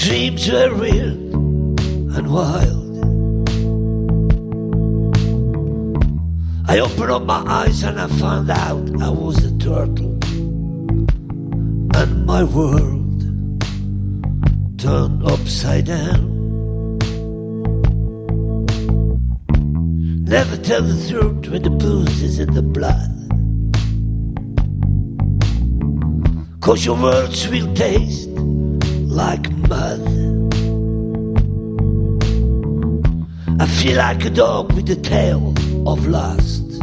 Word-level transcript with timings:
dreams 0.00 0.50
were 0.50 0.72
real 0.72 1.12
and 2.16 2.32
wild. 2.32 2.90
I 6.66 6.78
opened 6.78 7.10
up 7.10 7.24
my 7.24 7.42
eyes 7.46 7.82
and 7.82 8.00
I 8.00 8.06
found 8.06 8.50
out 8.50 9.02
I 9.02 9.10
was 9.10 9.44
a 9.44 9.52
turtle. 9.58 10.18
And 12.00 12.24
my 12.24 12.44
world 12.44 13.20
turned 14.78 15.22
upside 15.24 15.84
down. 15.84 16.38
Never 20.24 20.56
tell 20.56 20.82
the 20.82 21.08
truth 21.10 21.48
when 21.50 21.62
the 21.62 21.70
booze 21.70 22.22
is 22.22 22.38
in 22.38 22.54
the 22.54 22.62
blood. 22.62 23.10
Cause 26.60 26.86
your 26.86 26.96
words 26.96 27.46
will 27.48 27.74
taste 27.74 28.30
like 29.10 29.50
mud. 29.68 30.00
I 33.60 33.66
feel 33.66 33.96
like 33.96 34.24
a 34.24 34.30
dog 34.30 34.72
with 34.72 34.88
a 34.90 34.96
tail 34.96 35.52
of 35.86 36.06
lust. 36.06 36.80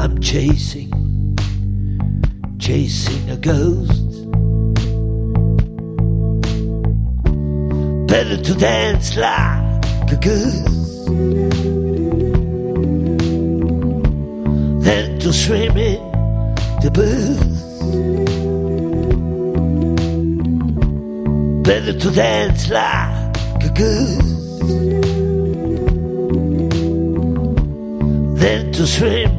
I'm 0.00 0.20
chasing, 0.20 0.90
chasing 2.58 3.30
a 3.30 3.36
ghost. 3.36 4.10
Better 8.08 8.42
to 8.42 8.54
dance 8.54 9.16
like 9.16 10.10
a 10.10 10.16
goose 10.16 11.04
than 14.84 15.18
to 15.20 15.32
swim 15.32 15.76
in 15.76 16.00
the 16.80 16.90
booth. 16.90 18.23
Better 21.64 21.98
to 21.98 22.10
dance 22.10 22.68
like 22.68 23.64
a 23.64 23.70
goose 23.74 24.58
than 28.38 28.70
to 28.72 28.86
swim 28.86 29.30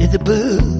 in 0.00 0.10
the 0.10 0.18
booth. 0.24 0.79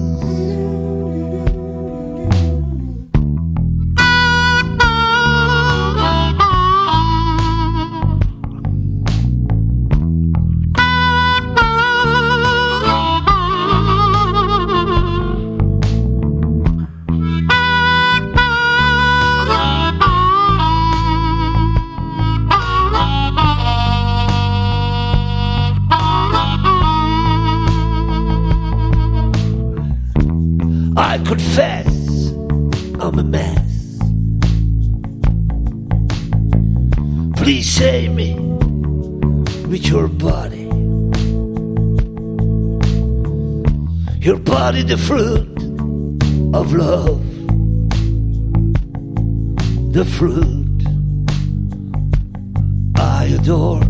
Confess 31.31 31.87
I'm 32.99 33.17
a 33.17 33.23
mess. 33.23 33.99
Please 37.37 37.69
save 37.69 38.11
me 38.11 38.35
with 39.71 39.85
your 39.87 40.09
body. 40.09 40.67
Your 44.27 44.39
body, 44.39 44.83
the 44.83 44.97
fruit 45.07 45.47
of 46.53 46.73
love. 46.73 47.23
The 49.93 50.03
fruit 50.17 50.79
I 52.97 53.23
adore. 53.39 53.85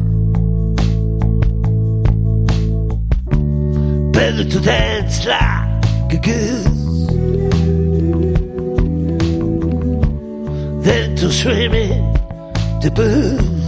Better 4.11 4.45
to 4.53 4.59
dance 4.59 5.25
like 5.25 6.13
a 6.13 6.19
goose. 6.21 6.80
Than 10.81 11.15
to 11.15 11.31
swim 11.31 11.73
in 11.73 12.13
the 12.81 12.91
booth. 12.95 13.59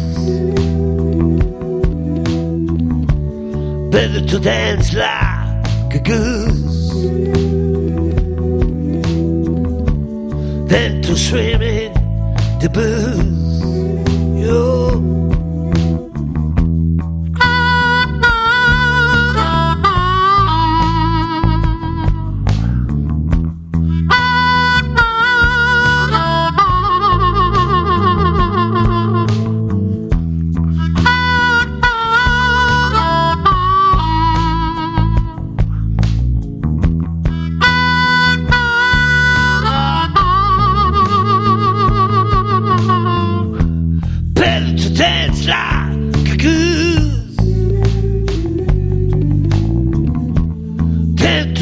Better 3.92 4.26
to 4.26 4.40
dance 4.40 4.94
like 4.94 5.94
a 5.94 6.00
goose 6.00 6.90
than 10.72 11.02
to 11.04 11.16
swim 11.16 11.62
in 11.62 11.94
the 12.60 12.70
booth. 12.74 13.43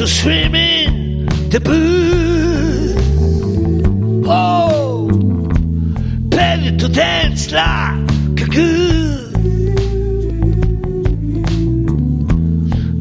To 0.01 0.07
swim 0.07 0.55
in 0.55 1.27
the 1.49 1.61
pool. 1.61 2.95
Oh, 4.27 5.07
ready 6.35 6.75
to 6.75 6.87
dance 6.89 7.51
like 7.51 8.41
a 8.41 8.47
girl. 8.47 9.29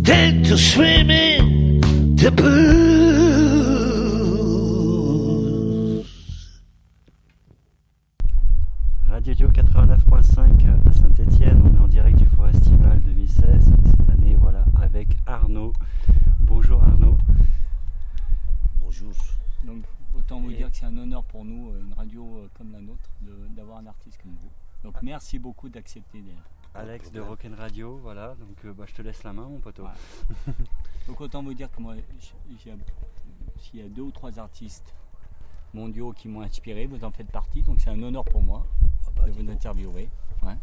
Then 0.03 0.43
to 0.45 0.59
swim 0.59 1.11
in 1.11 1.81
the 2.17 2.31
pool. 2.33 2.90
Artiste 23.91 24.21
comme 24.23 24.33
vous. 24.43 24.51
Donc 24.83 25.03
merci 25.03 25.39
beaucoup 25.39 25.69
d'accepter 25.69 26.21
d'être. 26.23 26.51
Alex 26.75 27.11
de 27.13 27.21
Rock'n 27.21 27.55
Radio, 27.55 27.99
voilà, 27.99 28.35
donc 28.37 28.65
euh, 28.65 28.73
bah, 28.73 28.85
je 28.87 28.95
te 28.95 29.03
laisse 29.03 29.23
la 29.25 29.33
main 29.33 29.43
mon 29.43 29.59
poteau. 29.59 29.83
Ouais. 29.85 30.53
Donc 31.09 31.21
autant 31.21 31.43
vous 31.43 31.53
dire 31.55 31.71
que 31.71 31.81
moi, 31.83 31.95
s'il 33.59 33.81
y 33.81 33.83
a 33.83 33.89
deux 33.89 34.03
ou 34.03 34.11
trois 34.13 34.39
artistes 34.39 34.95
mondiaux 35.75 36.13
qui 36.13 36.29
m'ont 36.29 36.43
inspiré, 36.43 36.87
vous 36.87 37.05
en 37.05 37.11
faites 37.11 37.31
partie, 37.31 37.63
donc 37.63 37.81
c'est 37.81 37.91
un 37.91 38.01
honneur 38.03 38.25
pour 38.25 38.43
moi 38.43 38.67
Ah 39.07 39.11
bah, 39.17 39.27
de 39.27 39.33
vous 39.33 39.51
interviewer. 39.51 40.09
Ouais. 40.43 40.57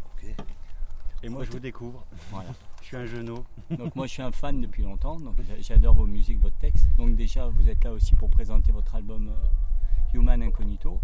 Et 1.22 1.28
moi 1.28 1.44
je 1.44 1.50
vous 1.50 1.58
découvre, 1.58 2.04
voilà. 2.30 2.48
je 2.80 2.86
suis 2.86 2.96
un 2.96 3.04
genou. 3.04 3.44
Donc 3.70 3.94
moi 3.96 4.06
je 4.06 4.12
suis 4.12 4.22
un 4.22 4.32
fan 4.32 4.60
depuis 4.60 4.82
longtemps, 4.84 5.18
donc 5.20 5.34
j'a- 5.42 5.60
j'adore 5.60 5.94
vos 5.94 6.06
musiques, 6.06 6.40
votre 6.40 6.56
texte. 6.58 6.88
Donc 6.96 7.16
déjà 7.16 7.46
vous 7.48 7.68
êtes 7.68 7.82
là 7.84 7.92
aussi 7.92 8.14
pour 8.14 8.30
présenter 8.30 8.72
votre 8.72 8.94
album 8.94 9.28
euh, 9.28 10.16
Human 10.16 10.42
Incognito. 10.42 11.00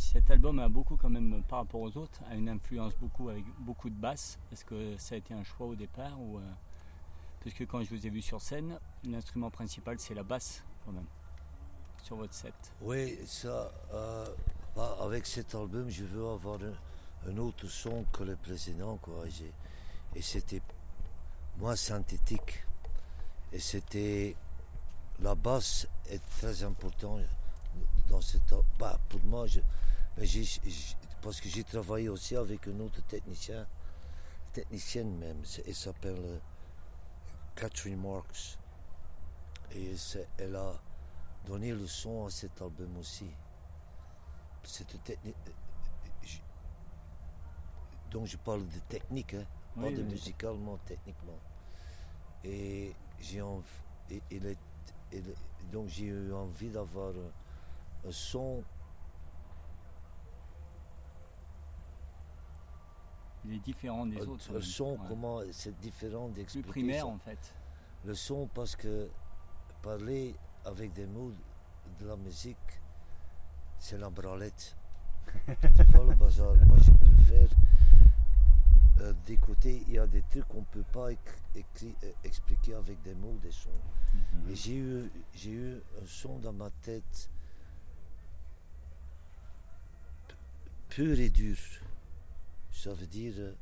Cet 0.00 0.30
album 0.30 0.58
a 0.60 0.68
beaucoup 0.68 0.96
quand 0.96 1.10
même 1.10 1.42
par 1.46 1.58
rapport 1.58 1.82
aux 1.82 1.96
autres, 1.98 2.20
a 2.28 2.34
une 2.34 2.48
influence 2.48 2.94
beaucoup 2.96 3.28
avec 3.28 3.44
beaucoup 3.58 3.90
de 3.90 3.94
basse. 3.94 4.38
Est-ce 4.50 4.64
que 4.64 4.96
ça 4.96 5.14
a 5.14 5.18
été 5.18 5.34
un 5.34 5.44
choix 5.44 5.66
au 5.66 5.74
départ 5.74 6.18
ou 6.18 6.38
euh, 6.38 6.40
parce 7.44 7.54
que 7.54 7.64
quand 7.64 7.82
je 7.82 7.90
vous 7.90 8.06
ai 8.06 8.10
vu 8.10 8.22
sur 8.22 8.40
scène, 8.40 8.78
l'instrument 9.04 9.50
principal 9.50 10.00
c'est 10.00 10.14
la 10.14 10.22
basse 10.22 10.64
quand 10.84 10.92
même 10.92 11.06
sur 12.02 12.16
votre 12.16 12.32
set. 12.32 12.54
Oui, 12.80 13.18
ça, 13.26 13.70
euh, 13.92 14.26
bah, 14.74 14.96
avec 15.02 15.26
cet 15.26 15.54
album, 15.54 15.90
je 15.90 16.04
veux 16.04 16.26
avoir 16.26 16.58
un, 17.28 17.36
autre 17.36 17.66
son 17.68 18.04
que 18.10 18.24
le 18.24 18.36
précédent, 18.36 18.96
quoi. 19.02 19.26
Et 19.26 20.18
Et 20.18 20.22
c'était 20.22 20.62
moins 21.58 21.76
synthétique. 21.76 22.64
Et 23.52 23.58
c'était. 23.58 24.34
La 25.20 25.34
basse 25.34 25.86
est 26.08 26.22
très 26.38 26.64
importante 26.64 27.20
dans 28.10 28.20
cet 28.20 28.52
al- 28.52 28.62
Bah, 28.78 28.98
pour 29.08 29.22
moi, 29.24 29.46
je, 29.46 29.60
mais 30.18 30.26
j'ai- 30.26 30.44
j'ai- 30.44 30.96
parce 31.22 31.40
que 31.40 31.48
j'ai 31.48 31.64
travaillé 31.64 32.08
aussi 32.08 32.36
avec 32.36 32.66
un 32.68 32.78
autre 32.80 33.00
technicien, 33.06 33.66
technicienne 34.52 35.16
même, 35.18 35.42
elle 35.66 35.74
s'appelle 35.74 36.18
euh, 36.18 36.38
Catherine 37.54 38.00
Marks. 38.00 38.58
Et 39.72 39.94
elle 40.38 40.56
a 40.56 40.72
donné 41.46 41.72
le 41.72 41.86
son 41.86 42.26
à 42.26 42.30
cet 42.30 42.60
album 42.60 42.96
aussi. 42.98 43.30
Cette 44.64 45.02
technique. 45.04 45.36
je- 46.24 46.38
Donc 48.10 48.26
je 48.26 48.36
parle 48.36 48.66
de 48.68 48.78
technique, 48.88 49.34
hein, 49.34 49.44
pas 49.76 49.90
de 49.90 50.02
oui. 50.02 50.02
musicalement, 50.02 50.76
techniquement. 50.84 51.38
Et 52.44 52.92
j'ai 53.20 53.40
envie. 53.40 53.64
donc 55.72 55.88
j'ai 55.88 56.06
eu 56.06 56.32
envie 56.32 56.70
d'avoir 56.70 57.12
un, 58.04 58.08
un 58.08 58.12
son 58.12 58.62
Il 63.44 63.54
est 63.54 63.58
différent 63.60 64.06
des 64.06 64.18
un, 64.18 64.26
autres. 64.28 64.50
un 64.50 64.54
même. 64.54 64.62
son, 64.62 64.92
Ouais. 64.92 64.98
comment 65.08 65.40
c'est 65.50 65.78
différent 65.80 66.26
Plus 66.26 66.34
d'expliquer 66.34 66.68
primaire 66.68 67.04
ça. 67.06 67.10
en 67.10 67.18
fait. 67.18 67.54
Le 68.04 68.14
son 68.14 68.46
parce 68.54 68.76
que 68.76 69.08
parler 69.82 70.34
avec 70.64 70.92
des 70.92 71.06
mots 71.06 71.32
de 71.98 72.06
la 72.06 72.16
musique, 72.16 72.56
c'est 73.78 73.98
la 73.98 74.10
branlette. 74.10 74.76
tu 75.76 75.82
vois 75.84 76.04
le 76.04 76.14
bazar? 76.14 76.54
Moi 76.66 76.76
je 76.82 76.90
préfère 76.92 77.48
euh, 79.00 79.12
d'écouter. 79.24 79.82
Il 79.88 79.94
y 79.94 79.98
a 79.98 80.06
des 80.06 80.22
trucs 80.22 80.46
qu'on 80.48 80.60
ne 80.60 80.64
peut 80.64 80.84
pas 80.92 81.08
euh, 81.10 82.12
expliquer 82.24 82.74
avec 82.74 83.00
des 83.02 83.14
mots, 83.14 83.38
des 83.42 83.50
sons. 83.52 83.70
Mhm. 84.14 84.50
Et 84.50 84.54
j'ai 84.54 84.76
eu, 84.76 85.10
j'ai 85.32 85.50
eu 85.52 85.76
un 86.02 86.06
son 86.06 86.38
dans 86.38 86.52
ma 86.52 86.68
tête 86.82 87.30
pur 90.90 91.18
et 91.18 91.30
dur. 91.30 91.56
Ça 92.72 92.92
veut 92.92 93.06
dire 93.06 93.34
euh, 93.38 93.52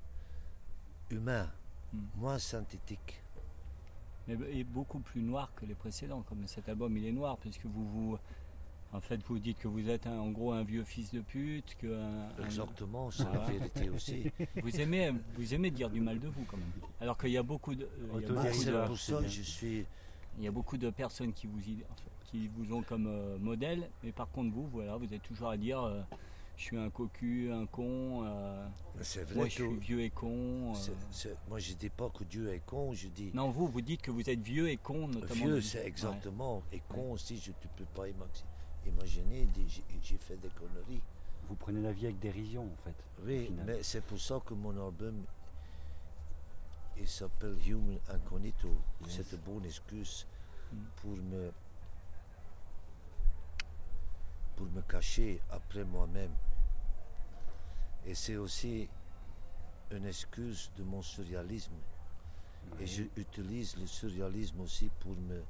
humain, 1.10 1.48
Mm. 1.92 1.98
moins 2.16 2.38
synthétique. 2.38 3.22
Mais 4.26 4.36
et 4.52 4.62
beaucoup 4.64 4.98
plus 5.00 5.22
noir 5.22 5.50
que 5.56 5.64
les 5.64 5.74
précédents. 5.74 6.22
Comme 6.28 6.46
cet 6.46 6.68
album, 6.68 6.94
il 6.98 7.06
est 7.06 7.12
noir 7.12 7.38
puisque 7.38 7.64
vous 7.64 7.86
vous. 7.88 8.18
En 8.92 9.00
fait, 9.00 9.20
vous 9.26 9.38
dites 9.38 9.58
que 9.58 9.68
vous 9.68 9.88
êtes 9.88 10.06
un- 10.06 10.18
en 10.18 10.30
gros 10.30 10.52
un 10.52 10.64
vieux 10.64 10.84
fils 10.84 11.10
de 11.12 11.20
pute, 11.20 11.76
que 11.78 11.86
un- 11.86 12.28
un- 12.38 12.44
Exactement, 12.44 13.10
c'est 13.10 13.24
la 13.24 13.30
Voilà. 13.30 13.46
vérité 13.46 13.88
aussi. 13.90 14.30
vous 14.62 14.80
aimez, 14.80 15.12
vous 15.36 15.54
aimez 15.54 15.70
dire 15.70 15.88
du 15.90 16.00
mal 16.00 16.18
de 16.20 16.28
vous 16.28 16.44
quand 16.44 16.56
même. 16.58 16.72
Alors 17.00 17.16
qu'il 17.18 17.30
y 17.30 17.36
a 17.38 17.42
beaucoup 17.42 17.74
de, 17.74 17.84
euh, 17.84 17.88
il 18.16 18.22
y 18.22 18.24
a 18.24 18.28
beaucoup 18.28 18.64
de- 18.64 18.86
pour 18.86 18.98
c'est 18.98 19.12
ça 19.12 19.18
bien. 19.20 19.28
que 19.28 19.34
je 19.34 19.42
suis. 19.42 19.84
Il 20.38 20.44
y 20.44 20.48
a 20.48 20.50
beaucoup 20.52 20.76
de 20.78 20.88
personnes 20.90 21.32
qui 21.32 21.46
vous, 21.46 21.60
qui 22.30 22.48
vous 22.48 22.74
ont 22.74 22.82
comme 22.82 23.06
euh, 23.06 23.38
modèle, 23.38 23.88
mais 24.02 24.12
par 24.12 24.28
contre 24.30 24.54
vous, 24.54 24.66
voilà, 24.68 24.96
vous 24.96 25.12
êtes 25.12 25.22
toujours 25.22 25.48
à 25.50 25.56
dire 25.56 25.82
euh, 25.82 26.02
je 26.58 26.62
suis 26.64 26.76
un 26.76 26.90
cocu, 26.90 27.50
un 27.52 27.66
con, 27.66 28.24
euh, 28.26 28.66
C'est 29.00 29.22
vrai 29.22 29.34
moi 29.36 29.44
que. 29.44 29.50
je 29.50 29.54
suis 29.62 29.76
vieux 29.78 30.00
et 30.02 30.10
con. 30.10 30.72
euh. 30.72 30.74
c'est- 30.74 30.92
c'est- 31.12 31.36
moi 31.48 31.60
je 31.60 31.72
dis 31.74 31.88
pas 31.88 32.10
que 32.10 32.24
Dieu 32.24 32.52
est 32.52 32.60
con, 32.66 32.92
je 32.92 33.06
dis. 33.08 33.30
Non, 33.32 33.50
vous, 33.50 33.68
vous 33.68 33.80
dites 33.80 34.02
que 34.02 34.10
vous 34.10 34.28
êtes 34.28 34.40
vieux 34.40 34.68
et 34.68 34.76
con, 34.76 35.06
notamment. 35.08 35.34
Vieux, 35.34 35.60
c'est 35.60 35.78
Ouais. 35.82 35.86
exactement. 35.86 36.62
Et 36.72 36.82
con 36.88 37.12
aussi, 37.12 37.38
je 37.38 37.50
ne 37.52 37.56
peux 37.76 37.84
pas 37.94 38.08
imag- 38.08 38.44
imaginer. 38.86 39.46
j'ai- 40.02 40.18
fait 40.18 40.36
des 40.36 40.48
conneries. 40.50 41.00
Vous 41.44 41.54
prenez 41.54 41.80
la 41.80 41.92
vie 41.92 42.06
avec 42.06 42.18
dérision 42.18 42.64
en 42.64 42.76
fait. 42.84 42.96
Oui, 43.24 43.50
mais 43.64 43.82
c'est 43.82 44.02
pour 44.02 44.18
ça 44.20 44.40
que 44.44 44.52
mon 44.52 44.70
album, 44.84 45.22
il 46.98 47.06
s'appelle 47.08 47.56
Human 47.66 47.98
Incognito. 48.08 48.68
Yes. 49.06 49.10
C'est 49.22 49.32
une 49.36 49.42
bonne 49.42 49.64
excuse 49.64 50.26
Mm. 50.72 50.76
pour 50.96 51.10
me 51.16 51.52
pour 54.58 54.66
me 54.72 54.82
cacher 54.82 55.40
après 55.50 55.84
moi-même. 55.84 56.32
Et 58.04 58.14
c'est 58.14 58.34
aussi 58.36 58.88
une 59.92 60.04
excuse 60.04 60.70
de 60.76 60.82
mon 60.82 61.00
surréalisme. 61.00 61.74
Et 62.80 62.86
j'utilise 62.86 63.76
le 63.78 63.86
surréalisme 63.86 64.60
aussi 64.60 64.90
pour 64.98 65.12
me 65.12 65.42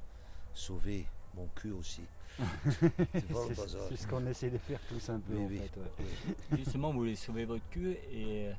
sauver 0.53 1.07
mon 1.35 1.47
cul 1.55 1.71
aussi. 1.71 2.03
C'est 2.39 3.97
ce 3.97 4.07
qu'on 4.07 4.25
essaie 4.27 4.51
de 4.51 4.59
faire 4.59 4.79
tous 4.87 5.09
un 5.09 5.19
peu 5.19 5.33
Oui, 5.33 5.43
en 5.43 5.47
oui. 5.47 5.57
fait. 5.57 5.79
ouais. 5.79 6.57
Justement, 6.57 6.91
vous 6.91 6.99
voulez 6.99 7.15
sauver 7.15 7.45
votre 7.45 7.67
cul 7.71 7.91
et 8.11 8.47
euh, 8.47 8.53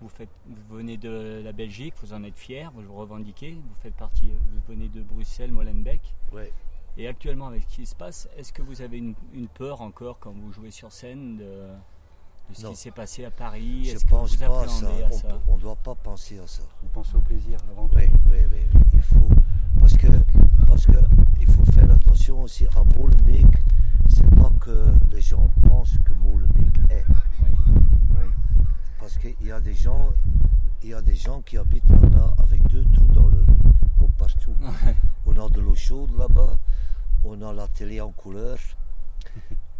vous, 0.00 0.08
faites, 0.08 0.30
vous 0.46 0.76
venez 0.76 0.96
de 0.96 1.42
la 1.44 1.52
Belgique, 1.52 1.94
vous 2.00 2.12
en 2.12 2.22
êtes 2.22 2.38
fier, 2.38 2.70
vous 2.72 2.80
le 2.82 2.90
revendiquez, 2.90 3.52
vous 3.54 3.74
faites 3.82 3.96
partie, 3.96 4.30
vous 4.30 4.60
venez 4.68 4.88
de 4.88 5.02
Bruxelles, 5.02 5.50
Molenbeek. 5.50 6.00
Ouais. 6.32 6.52
Et 6.98 7.06
actuellement, 7.08 7.48
avec 7.48 7.62
ce 7.68 7.76
qui 7.76 7.86
se 7.86 7.94
passe, 7.94 8.28
est-ce 8.38 8.52
que 8.52 8.62
vous 8.62 8.80
avez 8.80 8.98
une, 8.98 9.14
une 9.34 9.48
peur 9.48 9.80
encore 9.82 10.18
quand 10.18 10.32
vous 10.32 10.50
jouez 10.52 10.70
sur 10.70 10.90
scène 10.92 11.36
de, 11.36 11.44
de 11.44 12.54
ce 12.54 12.62
Non. 12.62 12.70
qui 12.70 12.76
s'est 12.76 12.90
passé 12.90 13.24
à 13.24 13.30
Paris? 13.30 13.84
Je 13.92 13.98
que 13.98 14.08
pense 14.08 14.32
vous 14.32 14.38
pas 14.46 14.62
à 14.64 14.68
ça. 14.68 14.86
à 14.86 14.90
On 15.10 15.12
ça? 15.12 15.28
peut- 15.28 15.34
On 15.48 15.56
ne 15.56 15.60
doit 15.60 15.76
pas 15.76 15.94
penser 15.94 16.38
à 16.38 16.46
ça. 16.46 16.62
On 16.82 16.86
pense 16.88 17.14
au 17.14 17.20
plaisir 17.20 17.58
avant 17.70 17.86
tout? 17.86 17.96
Oui, 17.96 18.04
oui, 18.30 18.38
oui, 18.50 18.60
oui. 18.74 18.80
Il 18.94 19.02
faut. 19.02 19.28
Parce 19.78 19.96
que, 19.96 20.06
parce 20.66 20.86
que 20.86 20.96
il 21.38 21.46
faut 21.46 21.64
faire 21.72 21.90
attention 21.92 22.42
aussi 22.42 22.66
à 22.74 22.82
Molenbeek. 22.96 23.46
C'est 24.08 24.34
pas 24.34 24.50
que 24.60 24.86
les 25.12 25.20
gens 25.20 25.50
pensent 25.68 25.98
que 26.04 26.12
Molenbeek 26.14 26.78
est. 26.90 27.04
Oui. 27.42 27.50
Ouais. 28.16 28.30
Parce 28.98 29.18
qu'il 29.18 29.36
y 29.42 29.52
a 29.52 29.60
des 29.60 29.74
gens. 29.74 30.12
Il 30.82 30.90
y 30.90 30.94
a 30.94 31.02
des 31.02 31.14
gens 31.16 31.42
qui 31.42 31.58
habitent 31.58 31.88
là-bas 31.90 32.34
avec 32.38 32.62
deux 32.68 32.84
trous 32.84 33.06
dans 33.12 33.22
leur 33.28 33.40
nid, 33.40 33.72
comme 33.98 34.12
partout. 34.12 34.54
On 35.26 35.32
a 35.44 35.48
de 35.50 35.60
l'eau 35.60 35.74
chaude 35.74 36.10
là-bas, 36.16 36.56
on 37.24 37.40
a 37.42 37.52
la 37.52 37.68
télé 37.68 38.00
en 38.00 38.10
couleur, 38.12 38.58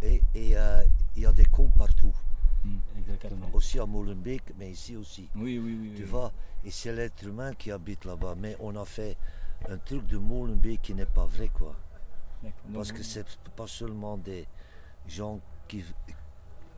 et 0.03 0.21
euh, 0.57 0.83
il 1.17 1.23
y 1.23 1.27
a 1.27 1.33
des 1.33 1.47
cons 1.47 1.71
partout. 1.71 2.15
Mm, 2.65 2.79
Exactement. 2.99 3.49
Aussi 3.53 3.79
à 3.79 3.87
Molenbeek, 3.87 4.43
mais 4.59 4.71
ici 4.71 4.97
aussi. 4.97 5.29
Oui, 5.35 5.59
oui, 5.59 5.79
oui. 5.81 5.93
Tu 5.97 6.03
oui. 6.03 6.09
vois, 6.09 6.33
et 6.65 6.71
c'est 6.71 6.93
l'être 6.93 7.23
humain 7.25 7.55
qui 7.55 7.71
habite 7.71 8.05
là-bas. 8.05 8.35
Mais 8.37 8.57
on 8.61 8.75
a 8.77 8.85
fait 8.85 9.17
un 9.69 9.79
truc 9.79 10.07
de 10.07 10.19
Molenbeek 10.19 10.83
qui 10.83 10.95
n'est 10.95 11.07
pas 11.07 11.27
vrai, 11.27 11.49
quoi. 11.49 11.75
Parce 12.73 12.93
que 12.93 13.03
c'est 13.03 13.27
pas 13.57 13.67
seulement 13.67 14.17
des 14.19 14.47
gens 15.09 15.41
qui, 15.67 15.85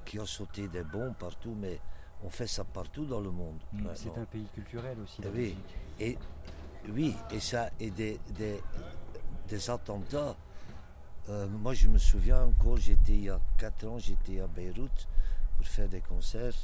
qui 0.04 0.18
ont 0.20 0.26
sauté 0.26 0.68
des 0.68 0.84
bombes 0.84 1.14
partout, 1.14 1.54
mais 1.58 1.80
on 2.22 2.30
fait 2.30 2.46
ça 2.46 2.64
partout 2.64 3.04
dans 3.04 3.20
le 3.20 3.30
monde. 3.30 3.58
Mm. 3.72 3.86
C'est 3.94 4.16
un 4.16 4.24
pays 4.24 4.46
culturel 4.54 4.98
aussi. 5.00 5.20
oui. 5.34 5.56
Et 6.00 6.16
oui, 6.90 7.14
et 7.32 7.40
ça, 7.40 7.70
et 7.80 7.90
des, 7.90 8.20
des, 8.30 8.60
des 9.48 9.70
attentats. 9.70 10.36
Euh, 11.28 11.46
moi, 11.48 11.74
je 11.74 11.88
me 11.88 11.98
souviens 11.98 12.42
encore, 12.44 12.76
j'étais 12.78 13.12
il 13.12 13.24
y 13.24 13.30
a 13.30 13.40
4 13.58 13.86
ans, 13.86 13.98
j'étais 13.98 14.40
à 14.40 14.46
Beyrouth 14.46 15.08
pour 15.56 15.66
faire 15.66 15.88
des 15.88 16.00
concerts. 16.00 16.54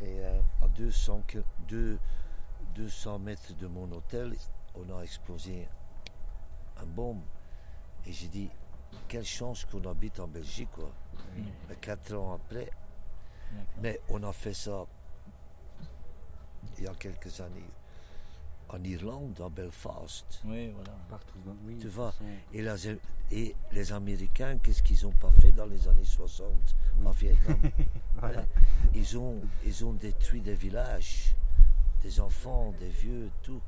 Et 0.00 0.18
euh, 0.20 0.40
à 0.62 0.68
200, 0.68 1.22
ki- 1.28 1.38
deux- 1.68 1.98
200 2.74 3.18
mètres 3.20 3.54
de 3.56 3.66
mon 3.68 3.90
hôtel, 3.92 4.34
on 4.74 4.98
a 4.98 5.02
explosé 5.02 5.68
un 6.80 6.86
bombe. 6.86 7.20
Et 8.06 8.12
j'ai 8.12 8.26
dit, 8.28 8.50
quelle 9.06 9.24
chance 9.24 9.64
qu'on 9.64 9.84
habite 9.88 10.18
en 10.18 10.26
Belgique, 10.26 10.70
quoi. 10.72 10.90
Mais 11.68 11.76
4 11.76 12.14
ans 12.14 12.34
après, 12.34 12.68
mais 13.80 14.00
on 14.08 14.22
a 14.24 14.32
fait 14.32 14.54
ça 14.54 14.86
il 16.78 16.84
y 16.84 16.86
a 16.88 16.94
quelques 16.94 17.40
années 17.40 17.68
en 18.72 18.82
Irlande, 18.84 19.40
à 19.44 19.48
Belfast. 19.48 20.40
Oui, 20.44 20.70
voilà. 20.74 20.92
Partout. 21.08 21.38
dans- 21.44 21.54
Oui, 21.66 21.76
Tu 21.80 21.88
vois, 21.88 22.12
Et, 22.52 22.62
la- 22.62 22.74
et 23.30 23.54
les 23.72 23.92
Américains, 23.92 24.58
qu'est-ce 24.58 24.82
qu'ils 24.82 25.04
n'ont 25.04 25.12
pas 25.12 25.30
fait 25.30 25.52
dans 25.52 25.66
les 25.66 25.86
années 25.88 26.04
60 26.04 26.76
en 27.04 27.10
Vietnam 27.10 27.58
voilà. 28.18 28.44
ils, 28.94 29.18
ont, 29.18 29.40
ils 29.66 29.84
ont 29.84 29.92
détruit 29.92 30.40
des 30.40 30.54
villages, 30.54 31.34
des 32.02 32.20
enfants, 32.20 32.72
des 32.78 32.88
vieux, 32.88 33.30
tout. 33.42 33.60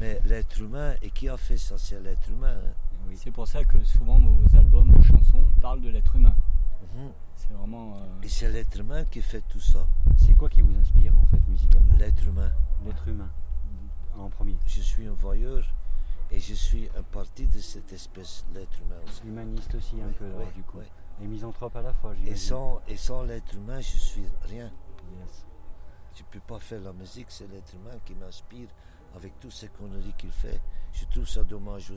Mais 0.00 0.20
l'être 0.24 0.58
humain, 0.60 0.94
et 1.02 1.10
qui 1.10 1.28
a 1.28 1.36
fait 1.36 1.58
ça? 1.58 1.76
C'est 1.76 2.00
l'être 2.00 2.28
humain. 2.30 2.56
hein. 2.64 2.72
Oui. 3.08 3.16
C'est 3.16 3.30
pour 3.30 3.46
ça 3.46 3.62
que 3.64 3.82
souvent 3.84 4.18
vos 4.18 4.56
albums, 4.56 4.90
vos 4.90 5.02
chansons 5.02 5.44
parlent 5.60 5.82
de 5.82 5.90
l'être 5.90 6.16
humain. 6.16 6.34
Mhm. 6.94 7.10
C'est 7.36 7.52
vraiment. 7.52 7.94
euh, 7.96 8.22
Et 8.22 8.28
c'est 8.28 8.50
l'être 8.50 8.80
humain 8.80 9.04
qui 9.04 9.20
fait 9.20 9.42
tout 9.48 9.60
ça. 9.60 9.86
C'est 10.16 10.32
quoi 10.34 10.48
qui 10.48 10.62
vous 10.62 10.74
inspire 10.78 11.12
en 11.16 11.26
fait 11.26 11.40
musicalement? 11.46 11.94
L'être 11.98 12.24
humain. 12.26 12.50
L'être 12.86 13.06
humain 13.08 13.30
en 14.18 14.28
premier. 14.28 14.56
Je 14.66 14.80
suis 14.80 15.06
un 15.06 15.12
voyeur 15.12 15.64
et 16.30 16.40
je 16.40 16.54
suis 16.54 16.88
un 16.96 17.02
parti 17.02 17.46
de 17.46 17.58
cette 17.58 17.92
espèce, 17.92 18.44
l'être 18.54 18.80
humain 18.80 18.96
aussi. 19.06 19.22
Humaniste 19.26 19.74
aussi 19.74 20.00
un 20.00 20.12
peu 20.12 20.24
alors, 20.24 20.52
du 20.52 20.62
coup. 20.62 20.80
Et 21.22 21.26
misanthrope 21.26 21.76
à 21.76 21.82
la 21.82 21.92
fois, 21.92 22.14
Et 22.26 22.36
sans, 22.36 22.80
et 22.88 22.96
sans 22.96 23.22
l'être 23.22 23.54
humain, 23.54 23.80
je 23.80 23.96
suis 23.96 24.26
rien. 24.42 24.70
Yes. 25.18 25.46
Je 26.14 26.22
ne 26.22 26.26
peux 26.30 26.40
pas 26.40 26.58
faire 26.58 26.80
la 26.80 26.92
musique, 26.92 27.26
c'est 27.28 27.46
l'être 27.50 27.74
humain 27.74 27.96
qui 28.04 28.14
m'inspire 28.14 28.68
avec 29.14 29.38
toutes 29.40 29.52
ces 29.52 29.68
conneries 29.68 30.14
qu'il 30.18 30.32
fait. 30.32 30.60
Je 30.92 31.04
trouve 31.06 31.28
ça 31.28 31.42
dommage. 31.44 31.92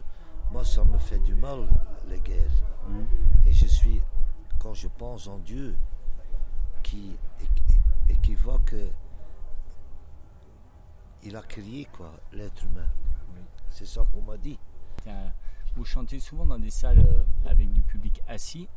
Moi, 0.51 0.63
ça 0.63 0.83
me 0.83 0.97
fait 0.97 1.19
du 1.19 1.35
mal, 1.35 1.67
les 2.07 2.19
guerres. 2.19 2.63
Mm. 2.87 3.47
Et 3.47 3.53
je 3.53 3.67
suis, 3.67 4.01
quand 4.57 4.73
je 4.73 4.87
pense 4.87 5.27
en 5.27 5.39
Dieu, 5.39 5.75
qui, 6.83 7.17
et, 8.09 8.17
il 11.23 11.35
a 11.35 11.41
créé 11.41 11.87
quoi, 11.91 12.13
l'être 12.33 12.63
humain. 12.65 12.87
Oui. 13.35 13.41
C'est 13.69 13.85
ça 13.85 14.05
qu'on 14.13 14.21
m'a 14.21 14.37
dit. 14.37 14.57
Vous 15.75 15.85
chantez 15.85 16.19
souvent 16.19 16.45
dans 16.45 16.59
des 16.59 16.69
salles 16.71 16.99
euh, 16.99 17.23
avec 17.49 17.71
du 17.71 17.81
public 17.81 18.21
assis, 18.27 18.67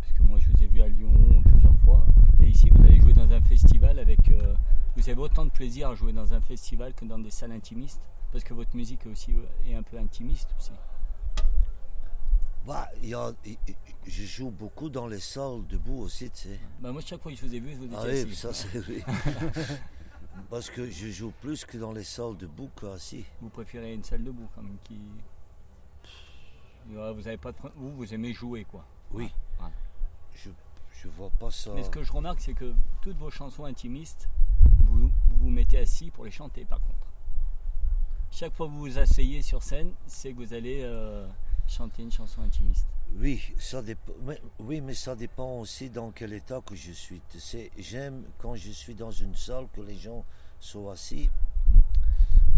puisque 0.00 0.20
moi 0.20 0.38
je 0.38 0.46
vous 0.50 0.62
ai 0.62 0.66
vu 0.66 0.80
à 0.80 0.88
Lyon 0.88 1.12
plusieurs 1.44 1.74
fois. 1.84 2.04
Et 2.40 2.46
ici, 2.48 2.70
vous 2.70 2.82
allez 2.84 3.00
jouer 3.00 3.12
dans 3.12 3.30
un 3.30 3.40
festival 3.42 3.98
avec. 3.98 4.28
euh, 4.30 4.54
vous 4.96 5.08
avez 5.08 5.20
autant 5.20 5.44
de 5.44 5.50
plaisir 5.50 5.90
à 5.90 5.94
jouer 5.94 6.12
dans 6.12 6.32
un 6.34 6.40
festival 6.40 6.94
que 6.94 7.04
dans 7.04 7.18
des 7.18 7.30
salles 7.30 7.52
intimistes. 7.52 8.08
Parce 8.32 8.44
que 8.44 8.52
votre 8.54 8.74
musique 8.76 9.06
est 9.06 9.08
aussi 9.08 9.34
est 9.66 9.74
un 9.74 9.82
peu 9.82 9.98
intimiste 9.98 10.48
aussi. 10.58 10.72
Bah, 12.66 12.88
y 13.02 13.14
a- 13.14 13.32
je 14.06 14.22
joue 14.24 14.50
beaucoup 14.50 14.90
dans 14.90 15.06
les 15.06 15.20
salles 15.20 15.66
debout 15.68 16.00
aussi, 16.02 16.30
tu 16.30 16.48
sais. 16.48 16.60
Bah, 16.80 16.92
moi, 16.92 17.00
chaque 17.04 17.22
fois 17.22 17.32
que 17.32 17.38
je 17.38 17.46
vous 17.46 17.54
ai 17.54 17.60
vu, 17.60 17.74
vous 17.74 17.84
étiez 17.84 17.96
Ah 17.98 18.04
oui, 18.26 18.34
ça 18.34 18.52
c'est 18.52 18.86
oui. 18.88 19.02
Parce 20.50 20.70
que 20.70 20.88
je 20.90 21.08
joue 21.08 21.32
plus 21.40 21.64
que 21.64 21.78
dans 21.78 21.92
les 21.92 22.04
salles 22.04 22.36
debout 22.36 22.70
qu'assis. 22.80 23.24
Vous 23.40 23.48
préférez 23.48 23.94
une 23.94 24.04
salle 24.04 24.24
debout 24.24 24.48
quand 24.54 24.62
même 24.62 24.78
qui. 24.84 24.98
Vous 26.86 26.98
avez 26.98 27.36
pas 27.36 27.52
de... 27.52 27.58
Vous, 27.76 27.92
vous 27.92 28.14
aimez 28.14 28.32
jouer 28.32 28.64
quoi. 28.64 28.84
Oui. 29.10 29.30
Je, 30.34 30.50
je 31.02 31.08
vois 31.08 31.30
pas 31.30 31.50
ça. 31.50 31.72
Mais 31.74 31.82
ce 31.82 31.90
que 31.90 32.02
je 32.02 32.12
remarque, 32.12 32.40
c'est 32.40 32.54
que 32.54 32.72
toutes 33.02 33.16
vos 33.18 33.30
chansons 33.30 33.64
intimistes, 33.64 34.28
vous 34.84 35.00
vous, 35.00 35.10
vous 35.38 35.50
mettez 35.50 35.78
assis 35.78 36.10
pour 36.10 36.24
les 36.24 36.30
chanter 36.30 36.64
par 36.64 36.80
contre. 36.80 37.12
Chaque 38.30 38.54
fois 38.54 38.66
que 38.66 38.72
vous 38.72 38.80
vous 38.80 38.98
asseyez 38.98 39.42
sur 39.42 39.62
scène, 39.62 39.92
c'est 40.06 40.32
que 40.32 40.36
vous 40.36 40.54
allez 40.54 40.80
euh, 40.82 41.26
chanter 41.66 42.02
une 42.02 42.12
chanson 42.12 42.42
intimiste. 42.42 42.86
Oui, 43.16 43.42
ça 43.58 43.82
dépend. 43.82 44.12
mais- 44.22 44.40
Oui, 44.60 44.80
mais 44.80 44.94
ça 44.94 45.16
dépend 45.16 45.58
aussi 45.58 45.90
dans 45.90 46.10
quel 46.10 46.32
état 46.32 46.60
que 46.64 46.74
je 46.76 46.92
suis. 46.92 47.20
Tu 47.30 47.40
sais, 47.40 47.70
j'aime 47.78 48.24
quand 48.38 48.54
je 48.54 48.70
suis 48.70 48.94
dans 48.94 49.10
une 49.10 49.34
salle 49.34 49.66
que 49.72 49.80
les 49.80 49.96
gens 49.96 50.24
sont 50.60 50.88
assis. 50.90 51.28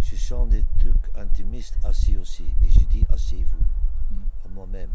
Je 0.02 0.16
chante 0.16 0.50
des 0.50 0.64
trucs 0.78 1.16
intimistes 1.16 1.78
assis 1.84 2.16
aussi. 2.16 2.44
Et 2.62 2.70
je 2.70 2.80
dis 2.86 3.04
asseyez-vous 3.10 3.58
Mm. 4.10 4.22
à 4.44 4.48
moi-même. 4.48 4.90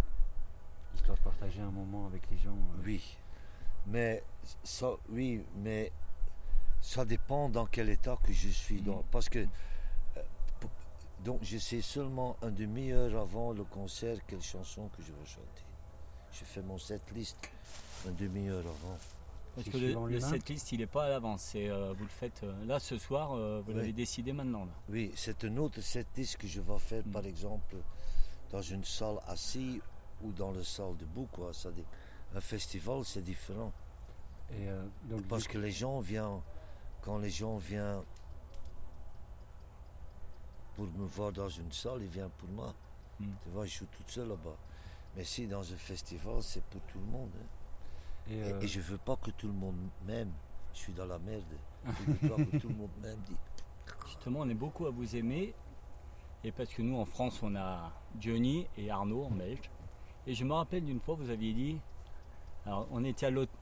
Histoire 0.96 1.18
de 1.18 1.24
partager 1.24 1.62
un 1.62 1.72
moment 1.72 2.06
avec 2.08 2.24
les 2.30 2.38
gens. 2.38 2.52
euh, 2.52 2.82
Oui. 2.84 3.18
Mais 3.88 4.24
ça, 4.64 4.92
oui, 5.10 5.44
mais 5.58 5.92
ça 6.82 7.06
dépend 7.06 7.50
dans 7.50 7.66
quel 7.66 7.90
état 7.90 8.18
que 8.24 8.34
je 8.34 8.50
suis. 8.50 8.82
Dans, 8.82 9.04
parce 9.12 9.30
que 9.30 9.46
donc 11.26 11.40
je 11.44 11.58
sais 11.58 11.82
seulement 11.82 12.38
un 12.42 12.52
demi-heure 12.52 13.20
avant 13.20 13.52
le 13.52 13.64
concert 13.66 14.18
quelle 14.28 14.42
chanson 14.42 14.88
que 14.96 15.02
je 15.02 15.12
veux 15.12 15.26
chanter. 15.26 15.64
Je 16.32 16.46
fais 16.46 16.62
mon 16.62 16.78
set 16.78 17.02
list 17.16 17.38
un 18.08 18.12
demi-heure 18.12 18.60
avant. 18.60 18.98
Parce 19.56 19.70
que 19.70 19.78
le, 19.78 19.94
le 20.10 20.20
setlist, 20.20 20.74
il 20.74 20.80
n'est 20.80 20.86
pas 20.86 21.06
à 21.06 21.10
l'avance. 21.10 21.42
c'est, 21.52 21.70
euh, 21.70 21.94
vous 21.98 22.04
le 22.04 22.10
faites 22.10 22.42
euh, 22.44 22.66
là 22.66 22.78
ce 22.78 22.98
soir, 22.98 23.32
euh, 23.34 23.62
vous 23.66 23.72
Oui. 23.72 23.78
l'avez 23.78 23.94
décidé 23.94 24.34
maintenant. 24.34 24.66
Là. 24.66 24.72
Oui, 24.90 25.14
c'est 25.16 25.46
un 25.46 25.56
autre 25.58 25.80
set 25.82 26.08
list 26.18 26.36
que 26.38 26.46
je 26.48 26.60
vais 26.60 26.78
faire 26.78 27.04
Mm. 27.08 27.12
par 27.12 27.26
exemple 27.26 27.76
dans 28.52 28.62
une 28.62 28.84
salle 28.84 29.18
assise 29.28 29.80
ou 30.22 30.32
dans 30.34 30.52
la 30.52 30.64
salle 30.64 30.98
debout. 30.98 31.28
Quoi. 31.32 31.54
Ça, 31.54 31.70
un 32.36 32.42
festival 32.42 33.04
c'est 33.06 33.22
différent. 33.24 33.72
Et 34.52 34.68
euh, 34.70 34.84
donc, 35.10 35.24
Parce 35.30 35.48
que 35.48 35.58
les 35.58 35.72
gens 35.72 36.02
viennent, 36.02 36.42
quand 37.02 37.18
les 37.18 37.30
gens 37.32 37.56
viennent 37.58 38.02
pour 40.76 40.86
me 40.86 41.06
voir 41.06 41.32
dans 41.32 41.50
une 41.50 41.72
salle, 41.72 42.02
ils 42.02 42.08
viennent 42.08 42.30
pour 42.38 42.50
moi. 42.50 42.74
Mm. 43.20 43.26
Tu 43.44 43.50
vois, 43.50 43.66
je 43.66 43.72
suis 43.72 43.88
toute 43.88 44.10
seule 44.10 44.30
là-bas. 44.30 44.58
Mais 45.16 45.24
si 45.24 45.48
dans 45.48 45.62
un 45.62 45.78
festival, 45.78 46.42
c'est 46.42 46.64
pour 46.66 46.82
tout 46.82 47.00
le 47.00 47.06
monde. 47.06 47.32
hein. 47.36 48.32
et, 48.32 48.44
euh, 48.44 48.62
et 48.62 48.68
je 48.68 48.82
veux 48.82 48.98
pas 48.98 49.16
que 49.16 49.32
tout 49.32 49.48
le 49.48 49.54
monde 49.54 49.78
m'aime. 50.06 50.32
Je 50.74 50.80
suis 50.80 50.94
dans 50.94 51.06
la 51.06 51.20
merde. 51.20 51.44
Je 51.86 52.12
veux 52.12 52.30
pas 52.30 52.44
que 52.44 52.58
tout 52.58 52.68
le 52.68 52.76
monde 52.76 52.90
m'aime. 53.02 53.20
Justement, 54.08 54.40
on 54.42 54.50
est 54.50 54.56
beaucoup 54.56 54.88
à 54.88 54.90
vous 54.90 55.16
aimer. 55.16 55.54
Et 56.44 56.52
parce 56.52 56.70
que 56.74 56.82
nous, 56.82 56.98
en 56.98 57.06
France, 57.06 57.42
on 57.42 57.56
a 57.56 57.92
Johnny 58.20 58.68
et 58.78 58.92
Arnaud 58.92 59.24
en 59.24 59.32
belge. 59.32 59.70
Et 60.28 60.34
je 60.34 60.44
me 60.44 60.54
rappelle 60.54 60.84
d'une 60.84 61.00
fois, 61.00 61.16
vous 61.16 61.30
aviez 61.30 61.54
dit. 61.54 61.80
Alors, 62.66 62.88
on 62.92 63.04
était 63.04 63.28
à 63.28 63.30
l'hôtel. 63.30 63.56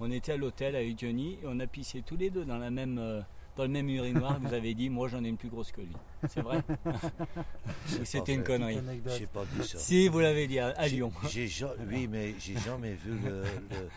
On 0.00 0.10
était 0.10 0.32
à 0.32 0.36
l'hôtel 0.38 0.76
avec 0.76 0.98
Johnny 0.98 1.34
et 1.42 1.46
on 1.46 1.60
a 1.60 1.66
pissé 1.66 2.00
tous 2.02 2.16
les 2.16 2.30
deux 2.30 2.46
dans, 2.46 2.56
la 2.56 2.70
même, 2.70 2.98
euh, 2.98 3.20
dans 3.60 3.66
le 3.66 3.72
même 3.72 3.88
urinoir. 3.90 4.40
Vous 4.40 4.54
avez 4.54 4.74
dit, 4.74 4.88
moi 4.88 5.06
j'en 5.08 5.22
ai 5.22 5.28
une 5.28 5.36
plus 5.36 5.50
grosse 5.50 5.70
que 5.70 5.82
lui. 5.82 5.94
C'est 6.28 6.40
vrai 6.40 6.62
c'était 8.04 8.34
une 8.34 8.42
connerie. 8.42 8.78
J'ai 9.18 9.26
pas 9.26 9.44
dit 9.44 9.66
ça. 9.68 9.78
Si, 9.78 10.08
vous 10.08 10.20
l'avez 10.20 10.46
dit 10.46 10.58
à, 10.58 10.68
à 10.68 10.88
J'ai- 10.88 10.96
Lyon. 10.96 11.12
j'ai 11.28 11.48
oui, 11.88 12.08
mais 12.08 12.34
j'ai 12.38 12.56
jamais 12.58 12.94
vu 12.94 13.18
le, 13.18 13.42
le, 13.42 13.88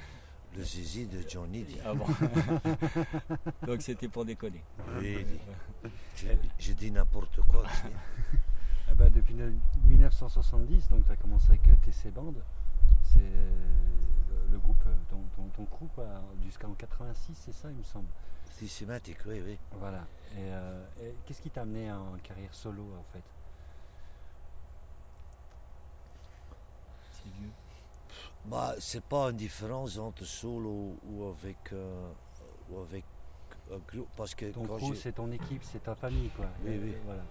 le 0.57 0.63
zizi 0.63 1.05
de 1.05 1.19
Johnny. 1.27 1.63
dit. 1.63 1.77
Ah 1.85 1.93
bon 1.93 2.05
Donc 3.67 3.81
c'était 3.81 4.07
pour 4.09 4.25
déconner. 4.25 4.61
Oui, 4.99 5.17
dit. 5.23 5.89
Je, 6.17 6.27
je 6.59 6.73
dis 6.73 6.91
n'importe 6.91 7.39
quoi. 7.49 7.63
tu 7.69 7.75
sais. 7.87 7.93
Ah 8.89 8.93
bah, 8.95 9.09
depuis 9.09 9.33
le- 9.35 9.53
1970, 9.87 10.89
donc 10.89 11.05
tu 11.05 11.11
as 11.11 11.15
commencé 11.15 11.47
avec 11.49 11.61
euh, 11.69 11.73
TC 11.89 12.11
Band. 12.11 12.33
C'est 13.03 13.19
euh, 13.19 13.49
le, 14.47 14.53
le 14.53 14.59
groupe, 14.59 14.75
euh, 14.87 14.93
ton, 15.09 15.17
ton, 15.35 15.47
ton 15.55 15.65
crew, 15.65 15.87
quoi, 15.95 16.05
jusqu'en 16.45 16.73
86, 16.73 17.33
c'est 17.33 17.53
ça, 17.53 17.69
il 17.71 17.77
me 17.77 17.83
semble. 17.83 18.07
Systématique, 18.57 19.17
oui, 19.25 19.41
oui. 19.45 19.57
Voilà. 19.79 20.05
Et, 20.35 20.39
euh, 20.39 20.83
et 21.01 21.15
qu'est-ce 21.25 21.41
qui 21.41 21.49
t'a 21.49 21.61
amené 21.61 21.91
en 21.91 22.17
carrière 22.23 22.53
solo, 22.53 22.83
en 22.99 23.03
fait? 23.13 23.23
C'est 27.11 27.31
vieux. 27.39 27.49
Bah, 28.45 28.75
c'est 28.79 29.03
pas 29.03 29.29
une 29.31 29.37
différence 29.37 29.97
entre 29.97 30.23
solo 30.25 30.95
ou 31.09 31.25
avec, 31.29 31.71
euh, 31.73 32.11
ou 32.69 32.79
avec 32.79 33.03
un 33.71 33.77
groupe. 33.79 34.09
Parce 34.15 34.35
que 34.35 34.51
Ton 34.51 34.77
je- 34.77 34.93
c'est 34.95 35.13
ton 35.13 35.31
équipe, 35.31 35.63
c'est 35.63 35.83
ta 35.83 35.95
famille, 35.95 36.29
quoi. 36.29 36.45
Oui, 36.63 36.71
Et, 36.73 36.79
oui. 36.79 36.95
Voilà. 37.05 37.23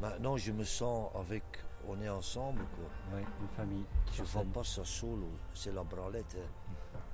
maintenant, 0.00 0.36
je 0.36 0.52
me 0.52 0.64
sens 0.64 1.10
avec. 1.14 1.42
On 1.88 1.98
est 2.02 2.08
ensemble, 2.10 2.62
quoi. 2.76 3.16
Ouais, 3.18 3.24
une 3.40 3.48
famille. 3.48 3.84
Je 4.12 4.20
ne 4.20 4.26
vois 4.26 4.44
pas 4.44 4.62
ça 4.64 4.84
solo. 4.84 5.28
C'est 5.54 5.72
la 5.72 5.82
branlette. 5.82 6.36
hein. 6.38 6.72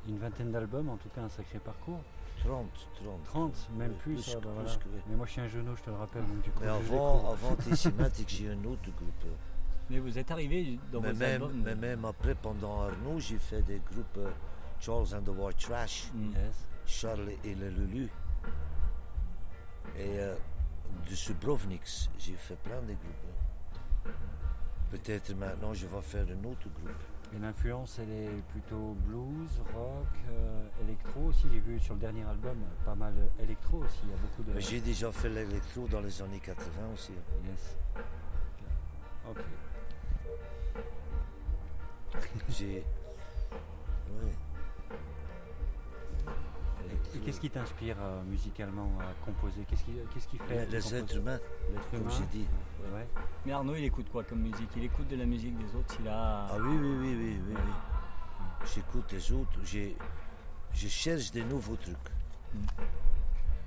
Une 0.09 0.19
vingtaine 0.19 0.53
d'albums, 0.53 0.89
en 0.89 0.97
tout 0.97 1.09
cas 1.09 1.23
un 1.23 1.29
sacré 1.29 1.59
parcours. 1.59 2.01
30, 2.45 2.67
30. 3.03 3.25
30, 3.25 3.71
même 3.77 3.91
Oui, 3.91 3.97
plus. 3.99 4.15
plus 4.15 4.35
ah, 4.37 4.41
que- 4.41 4.45
bah, 4.45 4.51
plus 4.63 4.77
que. 4.77 4.85
Mais 5.09 5.17
moi 5.17 5.27
je 5.27 5.33
suis 5.33 5.41
un 5.41 5.49
genou, 5.49 5.75
je 5.77 5.83
te 5.83 5.91
le 5.91 5.97
rappelle. 5.97 6.25
Donc, 6.27 6.43
du 6.43 6.51
coup, 6.51 6.63
Mais 6.63 6.69
avant, 6.69 7.31
avant 7.33 7.57
Systématique, 7.63 8.29
j'ai 8.29 8.51
un 8.51 8.65
autre 8.65 8.83
groupe. 8.97 9.33
Mais 9.91 9.99
vous 9.99 10.19
êtes 10.19 10.31
arrivé 10.31 10.79
dans 10.93 11.01
mais, 11.01 11.13
vos 11.13 11.19
même, 11.19 11.43
albums. 11.43 11.63
mais 11.65 11.75
même 11.75 12.05
après, 12.05 12.35
pendant 12.35 12.83
Arnaud, 12.83 13.19
j'ai 13.19 13.39
fait 13.39 13.63
des 13.63 13.81
groupes 13.91 14.17
euh, 14.19 14.31
Charles 14.81 15.15
and 15.15 15.23
the 15.23 15.29
White 15.37 15.59
Trash, 15.59 16.11
Mm. 16.15 16.31
Yes. 16.33 16.67
Charles 16.87 17.31
et 17.45 17.55
le 17.55 17.69
Lulu. 17.71 18.09
Et 19.97 20.19
euh, 20.19 20.35
de 21.09 21.15
Subrovniks, 21.15 22.11
j'ai 22.19 22.35
fait 22.35 22.57
plein 22.57 22.81
de 22.83 22.87
groupes. 22.95 24.15
Peut-être 24.91 25.35
maintenant, 25.37 25.73
je 25.75 25.87
vais 25.87 26.01
faire 26.03 26.25
un 26.27 26.45
autre 26.49 26.69
groupe. 26.75 27.03
Et 27.35 27.38
l'influence, 27.38 27.99
elle 27.99 28.11
est 28.11 28.42
plutôt 28.52 28.97
blues, 29.06 29.61
rock, 29.75 30.06
euh, 30.30 30.68
électro 30.85 31.21
aussi. 31.28 31.47
J'ai 31.52 31.61
vu 31.61 31.80
sur 31.80 31.95
le 31.95 32.00
dernier 32.00 32.23
album 32.23 32.56
pas 32.85 32.95
mal 32.95 33.12
électro 33.42 33.78
aussi. 33.78 34.00
Il 34.04 34.11
y 34.11 34.12
a 34.12 34.16
beaucoup 34.16 34.42
de. 34.42 34.59
J'ai 34.61 34.80
déjà 34.80 35.11
fait 35.12 35.28
l'électro 35.28 35.87
dans 35.88 36.00
les 36.00 36.23
années 36.23 36.40
80 36.40 36.71
aussi. 36.95 37.12
Yes. 37.47 37.76
Ok. 39.28 39.38
J'ai. 42.49 42.85
Qu'est-ce 47.26 47.40
qui 47.40 47.50
t'inspire 47.50 47.97
euh, 48.00 48.23
musicalement 48.23 48.88
à 49.00 49.12
composer? 49.25 49.62
Qu'est-ce 49.68 49.83
qui, 49.85 49.90
qu'est-ce 50.14 50.28
qui 50.28 50.38
fait 50.38 50.64
Les, 50.71 50.95
êtres 50.95 51.16
humains, 51.16 51.40
comme 51.90 52.09
j'ai 52.11 52.38
dit. 52.38 52.47
Ouais. 52.95 53.06
Mais 53.45 53.52
Arnaud, 53.52 53.75
il 53.75 53.85
écoute 53.85 54.06
quoi 54.11 54.23
comme 54.23 54.40
musique? 54.42 54.71
Il 54.76 54.85
écoute 54.85 55.09
de 55.09 55.16
la 55.16 55.26
musique 55.26 55.56
des 55.59 55.75
autres. 55.76 55.97
Il 56.00 56.06
a. 56.09 56.47
Ah 56.49 56.56
oui, 56.61 56.76
oui, 56.80 56.88
oui, 57.00 57.16
oui, 57.18 57.37
oui. 57.49 57.54
oui. 57.56 58.66
J'écoute 58.75 59.12
les 59.12 59.33
autres. 59.33 59.59
j'ai- 59.64 59.97
Je 60.73 60.88
cherche 60.88 61.30
des 61.33 61.42
nouveaux 61.45 61.76
trucs. 61.76 61.97
Mm. 62.54 62.59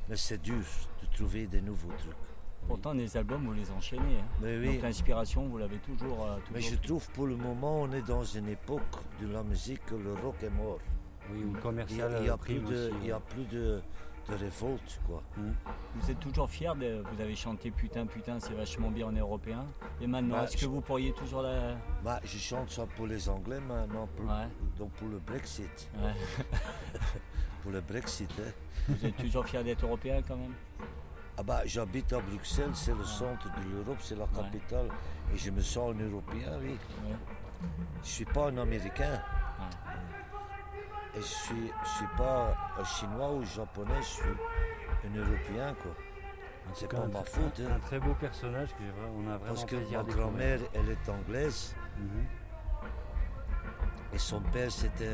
Mais 0.10 0.16
c'est 0.16 0.42
dur 0.42 0.64
de 1.02 1.16
trouver 1.16 1.48
des 1.48 1.62
nouveaux 1.62 1.92
trucs. 1.98 2.16
Pourtant, 2.68 2.94
les 2.94 3.18
albums, 3.18 3.46
vous 3.46 3.54
les 3.54 3.70
enchaînez. 3.72 4.20
hein. 4.20 4.26
Mais 4.42 4.58
oui, 4.58 4.74
Donc 4.76 4.84
l'inspiration, 4.84 5.48
vous 5.48 5.58
l'avez 5.58 5.78
toujours. 5.80 6.26
euh, 6.26 6.38
mais 6.54 6.62
je 6.62 6.76
trouve 6.76 7.10
pour 7.12 7.26
le 7.28 7.36
moment, 7.36 7.82
on 7.82 7.92
est 7.92 8.02
dans 8.08 8.24
une 8.24 8.48
époque 8.50 8.82
de 9.22 9.28
la 9.28 9.44
musique 9.44 9.84
que 9.86 9.96
le 9.96 10.14
rock 10.14 10.36
est 10.44 10.50
mort. 10.52 10.80
Oui, 11.32 11.44
ou 11.44 11.44
le 11.44 11.50
Il 11.50 11.54
y 11.54 11.58
a, 11.58 11.62
commercial 11.62 12.18
il 12.22 12.26
y 12.26 12.30
a 12.30 12.34
euh, 12.34 12.38
plus, 12.38 12.60
de, 12.60 12.88
aussi. 12.88 12.94
il 13.02 13.08
y 13.08 13.12
a 13.12 13.20
plus 13.20 13.44
de, 13.46 13.82
de 14.30 14.36
révolte, 14.36 15.00
quoi. 15.08 15.22
Mm. 15.38 15.52
Vous 15.96 16.12
êtes 16.12 16.20
toujours 16.20 16.50
fier 16.50 16.76
de. 16.76 17.04
Vous 17.14 17.22
avez 17.22 17.36
chanté 17.36 17.72
putain, 17.72 18.06
putain, 18.06 18.40
c'est 18.40 18.54
vachement 18.54 18.90
bien 18.92 19.08
en 19.08 19.12
européen. 19.12 19.66
Et 20.02 20.08
maintenant, 20.08 20.36
Bah, 20.38 20.44
est-ce 20.46 20.54
que 20.56 20.62
je- 20.62 20.68
vous 20.68 20.82
pourriez 20.82 21.14
toujours 21.14 21.42
la. 21.42 21.76
Bah, 22.04 22.20
je 22.24 22.38
chante 22.38 22.70
ça 22.72 22.86
pour 22.96 23.08
les 23.08 23.28
Anglais 23.30 23.60
maintenant, 23.60 24.08
pour, 24.16 24.26
Ouais. 24.26 24.48
donc 24.78 24.92
pour 24.94 25.08
le 25.10 25.18
Brexit. 25.20 25.90
Ouais. 25.98 26.14
Pour 27.62 27.74
le 27.74 27.82
Brexit, 27.82 28.32
hein. 28.40 28.52
Vous 28.88 29.06
êtes 29.06 29.18
toujours 29.18 29.46
fier 29.46 29.62
d'être 29.66 29.84
européen 29.86 30.22
quand 30.26 30.38
même? 30.38 30.54
Ah 31.38 31.44
bah, 31.44 31.62
j'habite 31.66 32.14
à 32.14 32.20
Bruxelles, 32.22 32.72
c'est 32.74 32.96
le 32.96 33.04
centre 33.04 33.48
de 33.50 33.70
l'Europe, 33.76 33.98
c'est 34.02 34.18
la 34.18 34.26
capitale. 34.28 34.88
Et 35.34 35.38
je 35.38 35.52
me 35.52 35.60
sens 35.62 35.94
un 35.94 36.00
Européen, 36.10 36.54
oui. 36.62 36.70
Ouais. 36.70 37.16
Je 38.02 38.08
suis 38.08 38.24
pas 38.24 38.48
un 38.48 38.58
Américain. 38.58 39.20
Je 41.20 41.24
suis, 41.26 41.72
je 41.84 41.90
suis 41.90 42.08
pas 42.18 42.54
un 42.80 42.84
Chinois 42.86 43.32
ou 43.34 43.42
un 43.42 43.46
Japonais, 43.46 44.02
je 44.02 44.06
suis 44.08 44.24
un 45.06 45.18
Européen, 45.18 45.76
quoi. 45.82 45.92
C'est 46.74 46.88
pas 46.88 47.00
un 47.00 47.08
ma 47.08 47.24
faute, 47.24 47.60
Un, 47.60 47.66
hein. 47.66 47.76
un 47.76 47.80
très 47.80 48.00
beau 48.00 48.14
personnage 48.14 48.70
que 48.70 48.84
on 49.18 49.28
a 49.28 49.38
vraiment 49.38 49.46
Parce 49.54 49.66
que 49.66 49.76
ma 49.76 50.04
grand-mère, 50.04 50.60
elle 50.74 50.90
est 50.90 51.10
anglaise. 51.10 51.76
Mhm. 51.98 52.26
Et 54.14 54.18
son 54.18 54.40
père, 54.40 54.72
c'était 54.72 55.10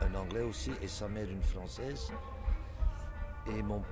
un, 0.00 0.06
un 0.06 0.14
Anglais 0.14 0.40
aussi, 0.42 0.72
et 0.80 0.88
sa 0.88 1.06
mère, 1.08 1.28
une 1.28 1.42
Française. 1.42 2.10
Et 3.46 3.62
mon, 3.62 3.82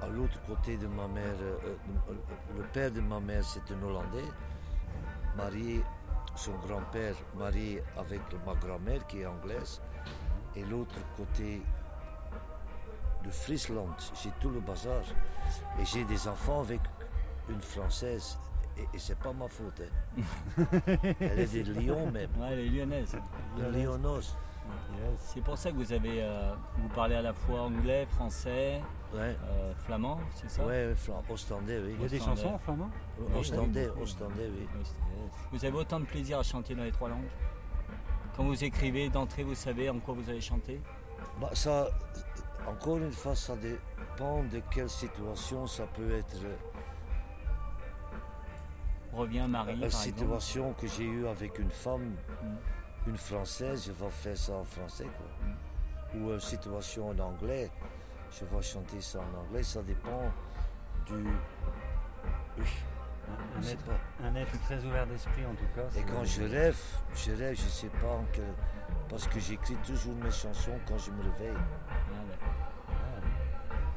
à 0.00 0.08
l'autre 0.08 0.40
côté 0.48 0.76
de 0.78 0.88
ma 0.88 1.06
mère, 1.06 1.36
euh, 1.40 1.76
euh, 2.08 2.14
le 2.56 2.64
père 2.64 2.90
de 2.90 3.00
ma 3.00 3.20
mère, 3.20 3.44
c'est 3.44 3.72
un 3.72 3.82
Hollandais, 3.82 4.24
marié, 5.36 5.82
son 6.34 6.52
grand-père 6.66 7.14
marié 7.36 7.82
avec 7.96 8.20
ma 8.46 8.54
grand-mère 8.54 9.06
qui 9.06 9.20
est 9.20 9.26
anglaise, 9.26 9.80
et 10.56 10.64
l'autre 10.64 10.96
côté 11.16 11.62
de 13.24 13.30
Friesland, 13.30 13.94
j'ai 14.22 14.30
tout 14.40 14.50
le 14.50 14.60
bazar. 14.60 15.02
Et 15.80 15.84
j'ai 15.84 16.04
des 16.04 16.26
enfants 16.28 16.60
avec 16.60 16.80
une 17.48 17.60
Française, 17.60 18.38
et, 18.76 18.82
et 18.94 18.98
c'est 18.98 19.18
pas 19.18 19.32
ma 19.32 19.48
faute. 19.48 19.80
hein. 19.82 20.62
Elle 21.20 21.40
est 21.40 21.62
de 21.62 21.72
Lyon 21.72 22.10
même, 22.10 22.30
Ouais, 22.38 22.48
elle 22.52 22.60
est 22.60 22.68
lyonnaise. 22.68 23.16
de 23.58 23.64
Lyonnos. 23.70 24.36
Yes. 24.64 25.20
C'est 25.34 25.42
pour 25.42 25.58
ça 25.58 25.70
que 25.70 25.76
vous 25.76 25.92
avez, 25.92 26.22
euh, 26.22 26.54
vous 26.78 26.88
parlez 26.90 27.14
à 27.16 27.22
la 27.22 27.32
fois 27.32 27.62
anglais, 27.62 28.06
français, 28.06 28.80
Ouais, 29.12 29.36
euh, 29.44 29.74
flamand, 29.84 30.18
c'est 30.34 30.48
ça? 30.50 30.64
Ouais, 30.64 30.94
flan- 30.94 31.22
ostendais, 31.28 31.78
oui. 31.84 31.94
Il 31.96 32.02
y 32.02 32.04
a 32.04 32.08
des 32.08 32.18
chansons 32.20 32.54
en 32.54 32.58
flamand? 32.58 32.88
Ostendais, 33.36 33.88
ostendais, 34.00 34.48
oui. 34.50 34.66
Oui, 34.74 34.84
Vous 35.52 35.64
avez 35.64 35.76
autant 35.76 36.00
de 36.00 36.04
plaisir 36.06 36.38
à 36.38 36.42
chanter 36.42 36.74
dans 36.74 36.84
les 36.84 36.92
trois 36.92 37.08
langues? 37.08 37.28
Quand 38.36 38.44
vous 38.44 38.64
écrivez 38.64 39.08
d'entrée, 39.10 39.42
vous 39.42 39.54
savez 39.54 39.90
en 39.90 39.98
quoi 39.98 40.14
vous 40.14 40.30
allez 40.30 40.40
chanter? 40.40 40.80
Bah, 41.40 41.50
ça, 41.52 41.88
encore 42.66 42.98
une 42.98 43.12
fois, 43.12 43.34
ça 43.34 43.54
dépend 43.56 44.42
de 44.44 44.60
quelle 44.70 44.88
situation 44.88 45.66
ça 45.66 45.84
peut 45.86 46.12
être. 46.12 46.36
Revient 49.12 49.46
Marie, 49.48 49.74
par 49.74 49.84
exemple. 49.84 50.04
situation 50.04 50.72
que 50.80 50.86
j'ai 50.86 51.04
eue 51.04 51.26
avec 51.26 51.58
une 51.58 51.70
femme, 51.70 52.14
une 53.06 53.16
française, 53.16 53.84
je 53.86 53.92
vais 53.92 54.10
faire 54.10 54.36
ça 54.36 54.52
en 54.52 54.64
français. 54.64 55.04
Quoi. 55.04 56.20
Ou 56.20 56.32
une 56.32 56.40
situation 56.40 57.08
en 57.10 57.18
anglais, 57.18 57.70
je 58.30 58.44
vais 58.44 58.62
chanter 58.62 59.00
ça 59.00 59.20
en 59.20 59.40
anglais. 59.40 59.62
Ça 59.62 59.82
dépend 59.82 60.30
du. 61.06 61.14
Oui, 62.58 62.64
Un, 63.56 63.62
être, 63.62 63.82
pas. 63.84 63.92
un 64.26 64.34
être 64.36 64.60
très 64.64 64.84
ouvert 64.84 65.06
d'esprit 65.06 65.44
en 65.46 65.54
tout 65.54 65.66
cas. 65.74 65.88
Et 65.98 66.02
quand 66.02 66.24
je 66.24 66.42
rêve, 66.42 66.78
je 67.14 67.32
rêve, 67.32 67.56
je 67.56 67.68
sais 67.68 67.88
pas 67.88 68.08
en 68.12 68.24
quel. 68.32 68.44
Parce 69.08 69.26
que 69.26 69.40
j'écris 69.40 69.76
toujours 69.86 70.14
mes 70.16 70.30
chansons 70.30 70.78
quand 70.86 70.98
je 70.98 71.10
me 71.10 71.22
réveille. 71.22 71.56
Ah, 71.56 72.14
d'accord. 72.28 72.52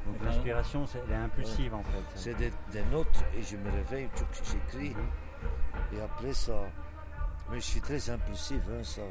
Donc 0.06 0.14
D'accord. 0.18 0.32
l'inspiration, 0.34 0.86
c'est- 0.86 1.00
elle 1.06 1.12
est 1.12 1.16
impulsive 1.16 1.74
en 1.74 1.82
fait. 1.82 2.02
C'est 2.14 2.34
des, 2.34 2.52
des 2.72 2.82
notes 2.84 3.24
et 3.36 3.42
je 3.42 3.56
me 3.56 3.70
réveille, 3.70 4.08
j'écris. 4.42 4.94
Et 5.94 6.00
après 6.00 6.32
ça. 6.32 6.54
Mais 7.50 7.60
je 7.60 7.64
suis 7.64 7.80
très 7.80 8.10
impulsif, 8.10 8.60
hein, 8.70 8.82
ça. 8.82 9.02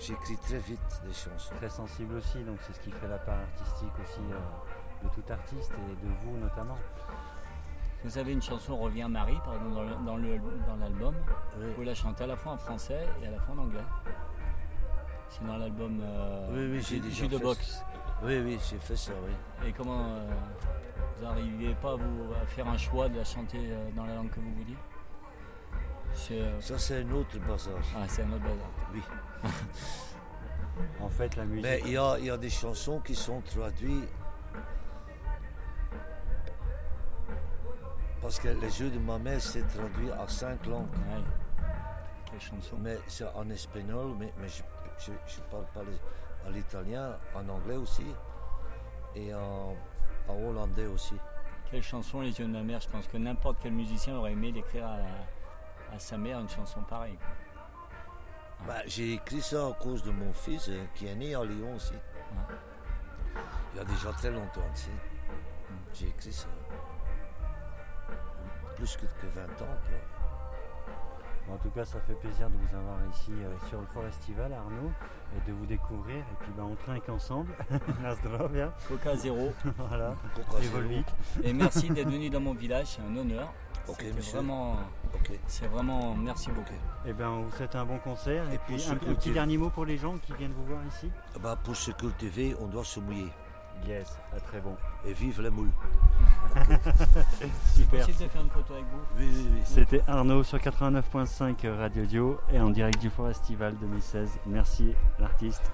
J'écris 0.00 0.36
très 0.38 0.58
vite 0.58 1.02
des 1.06 1.12
chansons. 1.12 1.54
Très 1.56 1.68
sensible 1.68 2.16
aussi, 2.16 2.42
donc 2.44 2.58
c'est 2.66 2.72
ce 2.74 2.80
qui 2.80 2.90
fait 2.90 3.08
la 3.08 3.18
part 3.18 3.38
artistique 3.38 3.92
aussi 4.02 4.20
euh, 4.32 5.04
de 5.08 5.14
tout 5.14 5.32
artiste 5.32 5.72
et 5.72 6.04
de 6.06 6.10
vous 6.22 6.36
notamment. 6.38 6.78
Vous 8.04 8.18
avez 8.18 8.32
une 8.32 8.42
chanson 8.42 8.76
Revient 8.76 9.06
Marie, 9.08 9.38
par 9.44 9.54
exemple, 9.54 10.04
dans 10.04 10.16
le- 10.16 10.36
l'album. 10.80 11.14
Oui. 11.58 11.66
Vous 11.76 11.82
la 11.82 11.94
chantez 11.94 12.24
à 12.24 12.26
la 12.26 12.36
fois 12.36 12.52
en 12.52 12.58
français 12.58 13.06
et 13.22 13.26
à 13.26 13.30
la 13.30 13.38
fois 13.40 13.54
en 13.54 13.58
anglais. 13.58 13.80
C'est 15.30 15.46
dans 15.46 15.56
l'album 15.56 16.00
euh, 16.02 16.48
Oui, 16.52 16.76
oui, 16.76 16.82
j'ai 16.86 17.00
déjà 17.00 17.26
de 17.26 17.38
fait 17.38 17.42
boxe. 17.42 17.82
Oui, 18.22 18.40
oui, 18.44 18.58
j'ai 18.68 18.78
fait 18.78 18.96
ça, 18.96 19.12
oui. 19.26 19.68
Et 19.68 19.72
comment 19.72 20.04
euh, 20.06 20.26
vous 21.16 21.24
n'arrivez 21.24 21.74
pas 21.76 21.96
vous, 21.96 22.32
à 22.42 22.46
faire 22.46 22.68
un 22.68 22.76
choix 22.76 23.08
de 23.08 23.16
la 23.16 23.24
chanter 23.24 23.58
euh, 23.60 23.88
dans 23.96 24.04
la 24.04 24.16
langue 24.16 24.30
que 24.30 24.40
vous 24.40 24.52
vouliez? 24.54 24.76
Ça, 26.14 26.78
c'est 26.78 27.02
un 27.02 27.10
autre 27.12 27.38
bazar. 27.40 27.74
ah, 27.96 28.04
c'est 28.08 28.22
un 28.22 28.32
autre 28.32 28.42
bazar. 28.44 28.70
Oui. 28.94 29.02
En 31.00 31.08
fait, 31.08 31.36
la 31.36 31.44
musique. 31.44 31.64
Mais 31.64 31.80
il 31.84 31.92
y 31.92 31.96
a, 31.96 32.16
il 32.18 32.24
y 32.26 32.30
a 32.30 32.36
des 32.36 32.50
chansons 32.50 33.00
qui 33.00 33.14
sont 33.14 33.40
traduites. 33.42 34.08
Parce 38.22 38.38
que 38.38 38.48
les 38.48 38.70
jeux 38.70 38.90
de 38.90 38.98
ma 38.98 39.18
mère, 39.18 39.40
c'est 39.40 39.66
traduit 39.68 40.10
à 40.10 40.26
cinq 40.28 40.64
langues. 40.66 40.88
Ouais. 41.10 41.22
Quelle 42.30 42.40
chanson 42.40 42.76
Mais 42.80 42.98
c'est 43.06 43.26
en 43.34 43.48
espagnol, 43.50 44.12
mais, 44.18 44.32
mais 44.40 44.48
je 44.48 45.10
ne 45.12 45.16
parle 45.50 45.66
pas 45.74 45.82
les- 45.82 46.48
à 46.48 46.50
l'italien, 46.50 47.16
en 47.34 47.48
anglais 47.48 47.76
aussi, 47.76 48.06
et 49.14 49.34
en, 49.34 49.74
en 50.28 50.34
hollandais 50.42 50.86
aussi. 50.86 51.14
Quelle 51.70 51.82
chanson 51.82 52.20
Les 52.22 52.38
yeux 52.38 52.46
de 52.46 52.52
ma 52.52 52.62
mère? 52.62 52.80
Je 52.80 52.88
pense 52.88 53.06
que 53.08 53.16
n'importe 53.18 53.58
quel 53.62 53.72
musicien 53.72 54.16
aurait 54.16 54.32
aimé 54.32 54.52
d'écrire 54.52 54.86
à, 54.86 54.96
à 55.94 55.98
sa 55.98 56.16
mère 56.18 56.40
une 56.40 56.48
chanson 56.48 56.80
pareille. 56.82 57.18
Bah, 58.66 58.82
j'ai 58.86 59.14
écrit 59.14 59.40
ça 59.40 59.68
à 59.68 59.72
cause 59.72 60.02
de 60.02 60.10
mon 60.10 60.32
fils 60.32 60.68
euh, 60.68 60.84
qui 60.94 61.06
est 61.06 61.14
né 61.14 61.34
à 61.34 61.44
Lyon 61.44 61.74
aussi. 61.76 61.94
Il 63.72 63.78
y 63.78 63.80
a 63.80 63.84
déjà 63.84 64.10
très 64.12 64.30
longtemps, 64.30 64.62
tu 64.74 64.82
sais. 64.82 64.90
J'ai 65.92 66.08
écrit 66.08 66.32
ça. 66.32 66.46
Plus 68.76 68.96
que, 68.96 69.02
que 69.02 69.26
20 69.34 69.42
ans. 69.42 69.48
quoi. 69.66 71.54
En 71.54 71.58
tout 71.58 71.68
cas, 71.70 71.84
ça 71.84 72.00
fait 72.00 72.14
plaisir 72.14 72.48
de 72.48 72.56
vous 72.56 72.76
avoir 72.76 72.96
ici 73.12 73.30
euh, 73.32 73.68
sur 73.68 73.78
le 73.78 73.86
Forestival, 73.86 74.52
Arnaud, 74.52 74.90
et 75.36 75.48
de 75.48 75.54
vous 75.54 75.66
découvrir. 75.66 76.16
Et 76.16 76.36
puis, 76.40 76.52
ben, 76.56 76.64
on 76.64 76.74
trinque 76.74 77.08
ensemble. 77.10 77.50
Coca 78.88 79.14
Zéro. 79.16 79.52
voilà. 79.76 80.14
Coca 80.34 80.58
Et 80.62 80.66
Zéro. 80.68 81.02
Et 81.42 81.52
merci 81.52 81.90
d'être 81.90 82.08
venu 82.08 82.30
dans 82.30 82.40
mon 82.40 82.54
village, 82.54 82.86
c'est 82.96 83.02
un 83.02 83.14
honneur. 83.16 83.52
Monsieur. 83.88 84.38
vraiment, 84.38 84.76
c'est 85.46 85.66
vraiment, 85.66 86.14
merci 86.14 86.50
beaucoup. 86.50 86.72
Et 87.06 87.12
ben, 87.12 87.28
on 87.28 87.42
vous 87.42 87.56
souhaite 87.56 87.74
un 87.76 87.84
bon 87.84 87.98
concert. 87.98 88.48
Et, 88.50 88.54
Et 88.54 88.58
puis, 88.66 88.84
un, 88.90 88.96
petit 88.96 89.30
dernier 89.30 89.58
mot 89.58 89.70
pour 89.70 89.84
les 89.84 89.98
gens 89.98 90.16
qui 90.18 90.32
viennent 90.34 90.52
vous 90.52 90.64
voir 90.64 90.80
ici. 90.86 91.10
Bah, 91.40 91.58
pour 91.62 91.76
se 91.76 91.90
cultiver, 91.90 92.56
on 92.60 92.66
doit 92.66 92.84
se 92.84 93.00
mouiller. 93.00 93.30
Yes, 93.86 94.18
ah, 94.32 94.40
très 94.40 94.60
bon. 94.60 94.76
Et 95.04 95.12
vive 95.12 95.42
la 95.42 95.50
moule. 95.50 95.70
Super. 97.74 98.06
Possible 98.06 98.18
de 98.24 98.28
faire 98.28 98.42
une 98.42 98.50
photo 98.50 98.72
avec 98.74 98.84
vous? 98.86 99.00
Oui, 99.18 99.28
oui, 99.30 99.46
oui. 99.52 99.60
C'était 99.64 100.02
Arnaud 100.06 100.42
sur 100.42 100.58
89.5 100.58 101.68
Radio 101.76 102.04
Dio 102.06 102.40
et 102.52 102.60
en 102.60 102.70
direct 102.70 103.00
du 103.00 103.10
Forestival 103.10 103.76
2016. 103.76 104.38
Merci 104.46 104.94
l'artiste. 105.18 105.70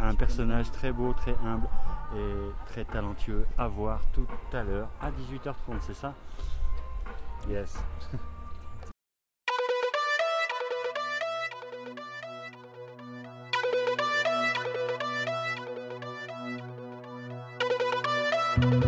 Un 0.00 0.14
personnage 0.14 0.70
très 0.72 0.92
beau, 0.92 1.12
très 1.12 1.36
humble 1.44 1.68
et 2.16 2.72
très 2.72 2.84
talentueux 2.84 3.46
à 3.58 3.68
voir 3.68 4.00
tout 4.12 4.26
à 4.52 4.62
l'heure 4.62 4.88
à 5.00 5.10
18h30, 5.10 5.80
c'est 5.80 5.94
ça? 5.94 6.14
Yes. 7.48 7.76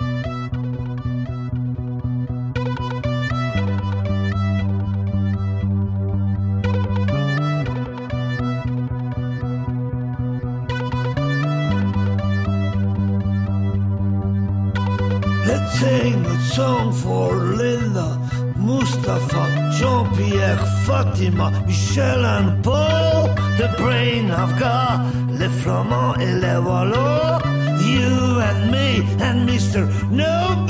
Fatima, 21.14 21.53
Michel 21.64 22.24
and 22.24 22.64
Paul. 22.64 23.29
The 23.57 23.72
brain 23.79 24.33
of 24.33 24.59
God, 24.59 24.98
les 25.38 25.48
Flamands 25.48 26.16
et 26.18 26.35
les 26.42 26.59
Wallons. 26.59 27.38
You 27.81 28.40
and 28.40 28.72
me 28.72 29.07
and 29.20 29.48
Mr. 29.48 29.87
Nobody. 30.11 30.63